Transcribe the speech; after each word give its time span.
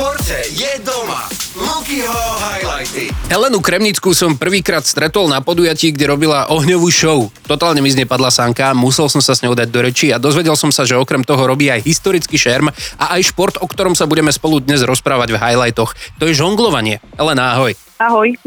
športe 0.00 0.48
je 0.56 0.72
doma. 0.80 1.28
Lukyho 1.52 2.24
highlighty. 2.40 3.12
Elenu 3.28 3.60
Kremnickú 3.60 4.16
som 4.16 4.32
prvýkrát 4.32 4.80
stretol 4.80 5.28
na 5.28 5.44
podujatí, 5.44 5.92
kde 5.92 6.08
robila 6.08 6.48
ohňovú 6.48 6.88
show. 6.88 7.28
Totálne 7.44 7.84
mi 7.84 7.92
z 7.92 8.00
nej 8.00 8.08
padla 8.08 8.32
sanka, 8.32 8.72
musel 8.72 9.12
som 9.12 9.20
sa 9.20 9.36
s 9.36 9.44
ňou 9.44 9.52
dať 9.52 9.68
do 9.68 9.80
reči 9.84 10.08
a 10.08 10.16
dozvedel 10.16 10.56
som 10.56 10.72
sa, 10.72 10.88
že 10.88 10.96
okrem 10.96 11.20
toho 11.20 11.44
robí 11.44 11.68
aj 11.68 11.84
historický 11.84 12.40
šerm 12.40 12.72
a 12.72 13.04
aj 13.12 13.28
šport, 13.28 13.60
o 13.60 13.68
ktorom 13.68 13.92
sa 13.92 14.08
budeme 14.08 14.32
spolu 14.32 14.64
dnes 14.64 14.80
rozprávať 14.88 15.36
v 15.36 15.40
highlightoch. 15.44 15.92
To 16.16 16.24
je 16.24 16.32
žonglovanie. 16.32 17.04
Elena, 17.20 17.60
ahoj. 17.60 17.76
Ahoj. 18.00 18.40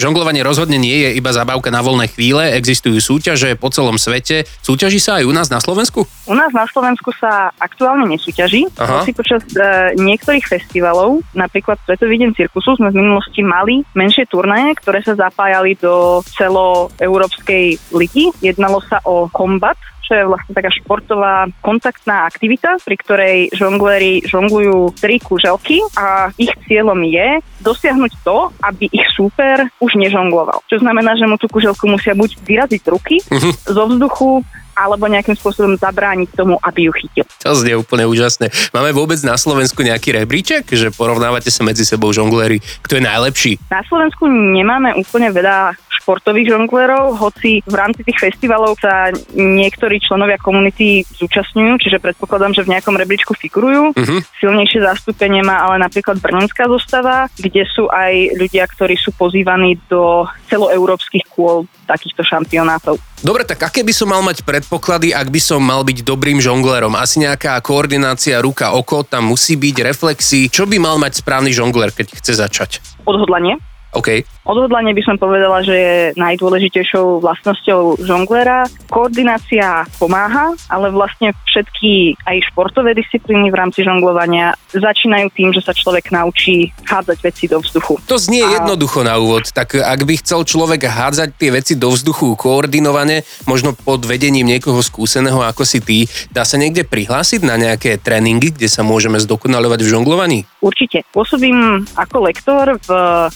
Žonglovanie 0.00 0.40
rozhodne 0.40 0.80
nie 0.80 1.04
je 1.04 1.20
iba 1.20 1.28
zabávka 1.28 1.68
na 1.68 1.84
voľné 1.84 2.08
chvíle, 2.08 2.56
existujú 2.56 2.96
súťaže 3.04 3.52
po 3.60 3.68
celom 3.68 4.00
svete. 4.00 4.48
Súťaží 4.64 4.96
sa 4.96 5.20
aj 5.20 5.28
u 5.28 5.32
nás 5.36 5.52
na 5.52 5.60
Slovensku? 5.60 6.08
U 6.24 6.32
nás 6.32 6.48
na 6.56 6.64
Slovensku 6.64 7.12
sa 7.20 7.52
aktuálne 7.60 8.08
nesúťaží. 8.08 8.64
Aha. 8.80 9.04
Počas 9.12 9.44
e, 9.52 9.92
niektorých 10.00 10.48
festivalov, 10.48 11.20
napríklad 11.36 11.76
Svetový 11.84 12.16
deň 12.16 12.32
cirkusu, 12.32 12.80
sme 12.80 12.88
v 12.88 13.04
minulosti 13.04 13.44
mali 13.44 13.84
menšie 13.92 14.24
turnaje, 14.24 14.72
ktoré 14.80 15.04
sa 15.04 15.12
zapájali 15.12 15.76
do 15.76 16.24
celoeurópskej 16.32 17.92
ligy. 17.92 18.32
Jednalo 18.40 18.80
sa 18.88 19.04
o 19.04 19.28
kombat, 19.28 19.76
je 20.14 20.28
vlastne 20.28 20.52
taká 20.52 20.70
športová 20.72 21.46
kontaktná 21.60 22.26
aktivita, 22.26 22.80
pri 22.82 22.96
ktorej 22.98 23.36
žongléri 23.54 24.24
žonglujú 24.26 24.94
tri 24.98 25.22
kuželky 25.22 25.82
a 25.94 26.30
ich 26.36 26.50
cieľom 26.66 26.98
je 27.06 27.42
dosiahnuť 27.60 28.12
to, 28.24 28.50
aby 28.64 28.88
ich 28.90 29.06
súper 29.14 29.68
už 29.78 29.94
nežongloval. 29.96 30.64
Čo 30.66 30.80
znamená, 30.80 31.14
že 31.18 31.28
mu 31.28 31.36
tú 31.36 31.46
kuželku 31.46 31.86
musia 31.86 32.16
buď 32.16 32.30
vyraziť 32.42 32.82
ruky, 32.88 33.22
zo 33.66 33.84
vzduchu, 33.86 34.42
alebo 34.80 35.04
nejakým 35.12 35.36
spôsobom 35.36 35.76
zabrániť 35.76 36.32
tomu, 36.32 36.56
aby 36.64 36.88
ju 36.88 36.92
chytil. 36.96 37.24
To 37.44 37.52
znie 37.52 37.76
úplne 37.76 38.08
úžasné. 38.08 38.48
Máme 38.72 38.96
vôbec 38.96 39.20
na 39.20 39.36
Slovensku 39.36 39.84
nejaký 39.84 40.16
rebríček, 40.16 40.64
že 40.72 40.88
porovnávate 40.88 41.52
sa 41.52 41.66
medzi 41.66 41.84
sebou 41.84 42.08
žongléri, 42.16 42.64
kto 42.80 42.96
je 42.96 43.02
najlepší? 43.04 43.52
Na 43.68 43.84
Slovensku 43.84 44.24
nemáme 44.30 44.96
úplne 44.96 45.28
veľa 45.34 45.76
športových 46.10 46.50
žonglérov, 46.50 47.22
hoci 47.22 47.62
v 47.62 47.74
rámci 47.78 48.02
tých 48.02 48.18
festivalov 48.18 48.74
sa 48.82 49.14
niektorí 49.30 50.02
členovia 50.02 50.42
komunity 50.42 51.06
zúčastňujú, 51.06 51.78
čiže 51.78 52.02
predpokladám, 52.02 52.50
že 52.50 52.66
v 52.66 52.74
nejakom 52.74 52.98
rebríčku 52.98 53.38
figurujú. 53.38 53.94
Mhm. 53.94 54.26
Silnejšie 54.42 54.82
zastúpenie 54.82 55.46
má 55.46 55.62
ale 55.62 55.78
napríklad 55.78 56.18
Brnenská 56.18 56.66
zostava, 56.66 57.30
kde 57.38 57.62
sú 57.70 57.86
aj 57.86 58.34
ľudia, 58.34 58.66
ktorí 58.66 58.98
sú 58.98 59.14
pozývaní 59.14 59.78
do 59.86 60.26
celoeurópskych 60.50 61.30
kôl 61.30 61.70
takýchto 61.86 62.26
šampionátov. 62.26 62.98
Dobre, 63.22 63.46
tak 63.46 63.62
aké 63.62 63.86
by 63.86 63.94
som 63.94 64.10
mal 64.10 64.26
mať 64.26 64.42
predpoklady, 64.42 65.14
ak 65.14 65.30
by 65.30 65.38
som 65.38 65.62
mal 65.62 65.86
byť 65.86 66.02
dobrým 66.02 66.42
žonglérom? 66.42 66.98
Asi 66.98 67.22
nejaká 67.22 67.54
koordinácia 67.62 68.42
ruka, 68.42 68.74
oko, 68.74 69.06
tam 69.06 69.30
musí 69.30 69.54
byť 69.54 69.76
reflexy. 69.94 70.50
Čo 70.50 70.66
by 70.66 70.82
mal 70.82 70.98
mať 70.98 71.22
správny 71.22 71.54
žonglér, 71.54 71.94
keď 71.94 72.18
chce 72.18 72.34
začať? 72.34 72.82
Odhodlanie. 73.06 73.62
OK. 73.90 74.22
Odhodlanie 74.40 74.96
by 74.96 75.02
som 75.04 75.16
povedala, 75.20 75.60
že 75.60 75.76
je 75.76 75.96
najdôležitejšou 76.16 77.20
vlastnosťou 77.20 78.00
žonglera. 78.00 78.64
Koordinácia 78.88 79.84
pomáha, 80.00 80.56
ale 80.72 80.88
vlastne 80.88 81.36
všetky 81.44 82.16
aj 82.24 82.48
športové 82.48 82.96
disciplíny 82.96 83.52
v 83.52 83.58
rámci 83.60 83.84
žonglovania 83.84 84.56
začínajú 84.72 85.28
tým, 85.36 85.52
že 85.52 85.60
sa 85.60 85.76
človek 85.76 86.08
naučí 86.08 86.72
hádzať 86.88 87.18
veci 87.20 87.44
do 87.52 87.60
vzduchu. 87.60 88.00
To 88.08 88.16
znie 88.16 88.40
A- 88.40 88.62
jednoducho 88.62 89.04
na 89.04 89.20
úvod, 89.20 89.50
tak 89.52 89.76
ak 89.76 90.00
by 90.08 90.14
chcel 90.24 90.48
človek 90.48 90.88
hádzať 90.88 91.36
tie 91.36 91.50
veci 91.52 91.74
do 91.76 91.92
vzduchu 91.92 92.32
koordinovane, 92.38 93.26
možno 93.44 93.76
pod 93.76 94.08
vedením 94.08 94.48
niekoho 94.48 94.80
skúseného 94.80 95.42
ako 95.44 95.68
si 95.68 95.84
ty, 95.84 95.98
dá 96.32 96.48
sa 96.48 96.56
niekde 96.56 96.88
prihlásiť 96.88 97.44
na 97.44 97.60
nejaké 97.60 98.00
tréningy, 98.00 98.56
kde 98.56 98.72
sa 98.72 98.80
môžeme 98.80 99.20
zdokonalovať 99.20 99.84
v 99.84 99.90
žonglovaní? 99.92 100.38
Určite. 100.64 101.04
Pôsobím 101.12 101.84
ako 101.98 102.16
lektor 102.24 102.78
v 102.80 102.90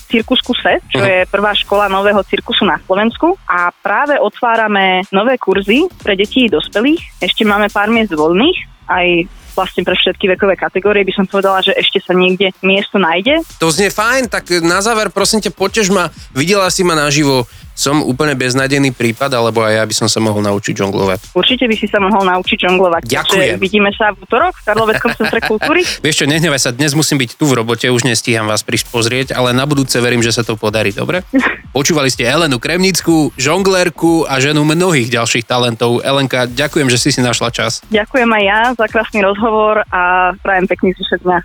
Cirkusku 0.09 0.57
SES, 0.57 0.94
čo 0.95 1.03
je 1.05 1.27
prvá 1.27 1.51
škola 1.59 1.91
nového 1.91 2.23
cirkusu 2.23 2.63
na 2.63 2.79
Slovensku 2.79 3.35
a 3.51 3.75
práve 3.75 4.15
otvárame 4.15 5.03
nové 5.11 5.35
kurzy 5.35 5.91
pre 6.01 6.15
detí 6.15 6.47
i 6.47 6.53
dospelých. 6.53 7.19
Ešte 7.19 7.43
máme 7.43 7.67
pár 7.67 7.91
miest 7.91 8.15
voľných, 8.15 8.87
aj 8.87 9.07
vlastne 9.55 9.87
pre 9.87 9.95
všetky 9.95 10.27
vekové 10.35 10.59
kategórie 10.59 11.07
by 11.07 11.15
som 11.15 11.27
povedala, 11.31 11.63
že 11.63 11.75
ešte 11.79 12.03
sa 12.03 12.11
niekde 12.15 12.51
miesto 12.61 12.99
nájde. 12.99 13.47
To 13.63 13.71
znie 13.71 13.89
fajn, 13.91 14.27
tak 14.27 14.51
na 14.63 14.83
záver 14.83 15.15
prosím 15.15 15.43
ťa, 15.43 15.55
potež 15.55 15.95
ma, 15.95 16.11
videla 16.35 16.67
si 16.75 16.83
ma 16.83 16.99
naživo, 16.99 17.47
som 17.75 18.01
úplne 18.07 18.39
beznadený 18.39 18.95
prípad, 18.95 19.35
alebo 19.35 19.67
aj 19.67 19.83
ja 19.83 19.85
by 19.85 19.95
som 19.95 20.07
sa 20.07 20.23
mohol 20.23 20.41
naučiť 20.47 20.79
žonglovať. 20.79 21.35
Určite 21.35 21.67
by 21.67 21.75
si 21.75 21.87
sa 21.91 21.99
mohol 21.99 22.23
naučiť 22.23 22.59
žonglovať. 22.71 23.03
Ďakujem. 23.11 23.59
Takže 23.59 23.63
vidíme 23.63 23.91
sa 23.93 24.15
v 24.15 24.23
útorok 24.23 24.55
v 24.55 24.63
Karloveckom 24.63 25.11
centre 25.19 25.41
kultúry. 25.43 25.83
Vieš 26.07 26.25
čo, 26.25 26.27
nehnevaj 26.31 26.61
sa, 26.63 26.71
dnes 26.71 26.95
musím 26.95 27.19
byť 27.21 27.35
tu 27.35 27.51
v 27.51 27.61
robote, 27.61 27.91
už 27.91 28.07
nestíham 28.07 28.47
vás 28.47 28.63
prísť 28.63 28.95
pozrieť, 28.95 29.27
ale 29.35 29.51
na 29.51 29.67
budúce 29.67 29.99
verím, 29.99 30.23
že 30.23 30.31
sa 30.31 30.47
to 30.47 30.55
podarí, 30.55 30.95
dobre? 30.95 31.27
Počúvali 31.77 32.07
ste 32.07 32.23
Elenu 32.23 32.63
Kremnickú, 32.63 33.35
žonglérku 33.35 34.31
a 34.31 34.39
ženu 34.39 34.63
mnohých 34.63 35.11
ďalších 35.11 35.43
talentov. 35.43 35.99
Elenka, 36.07 36.47
ďakujem, 36.47 36.87
že 36.87 37.03
si 37.03 37.11
si 37.11 37.19
našla 37.19 37.51
čas. 37.51 37.83
Ďakujem 37.91 38.31
aj 38.31 38.43
ja 38.47 38.61
za 38.79 38.87
krásny 38.87 39.27
rozhovor 39.27 39.83
a 39.91 40.33
prajem 40.39 40.71
pekný 40.71 40.95
zvyšok 40.95 41.21
dňa. 41.27 41.39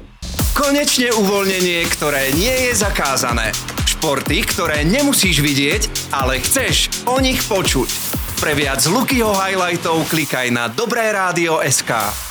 Konečne 0.54 1.10
uvoľnenie, 1.18 1.82
ktoré 1.90 2.30
nie 2.38 2.70
je 2.70 2.72
zakázané. 2.78 3.79
Športy, 4.00 4.48
ktoré 4.48 4.88
nemusíš 4.88 5.44
vidieť, 5.44 6.16
ale 6.16 6.40
chceš 6.40 7.04
o 7.04 7.20
nich 7.20 7.44
počuť. 7.44 7.92
Pre 8.40 8.56
viac 8.56 8.80
Lukyho 8.88 9.36
highlightov 9.36 10.08
klikaj 10.08 10.56
na 10.56 10.72
dobré 10.72 11.12
rádio 11.12 11.60
SK. 11.60 12.29